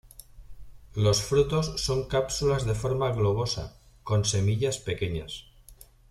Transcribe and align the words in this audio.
Los 0.95 1.21
frutos 1.21 1.73
son 1.79 2.07
cápsulas 2.07 2.65
de 2.65 2.73
forma 2.73 3.11
globosa, 3.11 3.77
con 4.01 4.25
semillas 4.25 4.79
pequeñas. 4.79 5.45